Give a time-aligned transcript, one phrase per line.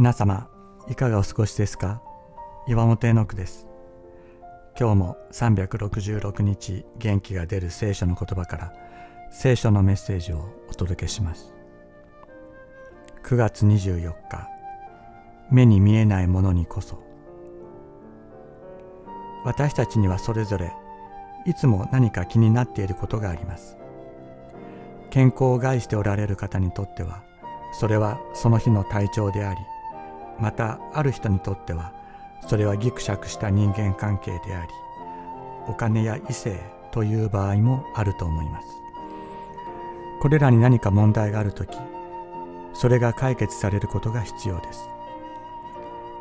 [0.00, 0.48] 皆様
[0.88, 2.00] いかがお過ごしですか？
[2.66, 3.68] 岩本絵の句です。
[4.74, 8.72] 今日も366日元気が出る聖書の言葉から
[9.30, 11.52] 聖書のメッセージをお届けします。
[13.24, 14.48] 9月24日
[15.50, 16.98] 目に見えないものにこそ。
[19.44, 20.72] 私たちにはそれぞれ
[21.44, 23.76] いつも何か気になっていることがあります。
[25.10, 27.22] 健康を害しておられる方にとっては
[27.74, 29.60] それはその日の体調であり
[30.40, 31.92] またある人にとっては
[32.46, 34.72] それはぎくしゃくした人間関係であり
[35.68, 36.58] お金や異性
[36.90, 38.66] という場合もあると思います。
[40.20, 41.78] これらに何か問題がある時
[42.72, 44.88] それが解決されることが必要です。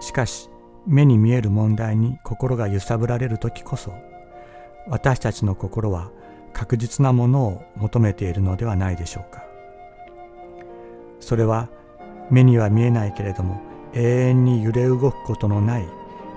[0.00, 0.50] しかし
[0.86, 3.92] 目に見える問題に心が揺さぶられる時こそ
[4.88, 6.10] 私たちの心は
[6.52, 9.44] 確実なものを求めているのではないでしょうか。
[11.20, 11.68] それは
[12.30, 13.60] 目には見えないけれども
[13.94, 15.86] 永遠に揺れ動くことのない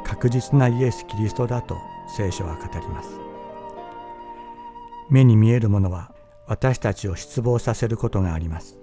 [0.03, 3.19] 確実なイエス・キリストだと聖書は語ります。
[5.09, 6.11] 目に見えるものは
[6.47, 8.79] 私たちを失望させることがあります。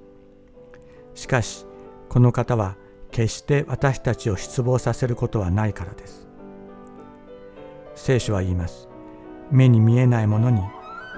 [1.15, 1.67] しかし
[2.09, 2.77] この方は
[3.11, 6.29] 決して私たちを失望させることはないからです。
[7.95, 8.89] 聖書は言います。
[9.51, 10.61] 目に見えないものに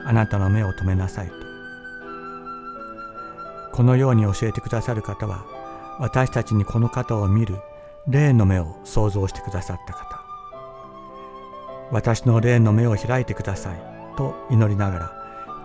[0.04, 1.34] あなたの目を留めなさいと。
[3.72, 5.44] このように教えてくださる方は
[5.98, 7.56] 私たちにこの方を見る
[8.06, 10.24] 霊の目を想像してくださった方。
[11.90, 13.78] 私の霊の目を開いてください
[14.16, 15.12] と祈りながら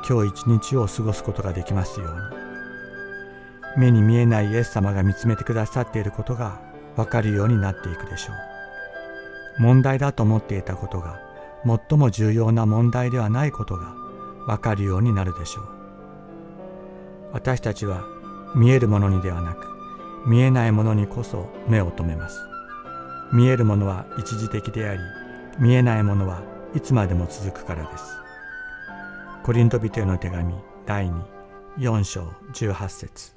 [0.07, 2.21] 今日一日を過ごすことができますように。
[3.77, 6.59] 目に見えないイエス様が見つめてくださっていることが
[6.95, 8.33] わかるようになっていくでしょ
[9.59, 9.61] う。
[9.61, 11.19] 問題だと思っていたことが
[11.65, 13.93] 最も重要な問題ではないことが
[14.47, 15.65] わかるようになるでしょう。
[17.33, 18.03] 私たちは
[18.55, 19.73] 見えるものにではなく
[20.25, 22.39] 見えないものにこそ目を留めます。
[23.31, 25.01] 見えるものは一時的であり
[25.59, 26.41] 見えないものは
[26.75, 28.17] いつまでも続くからです。
[29.43, 30.53] コリント人への手紙
[30.85, 31.11] 第
[31.77, 32.21] 24章
[32.53, 33.33] 18節。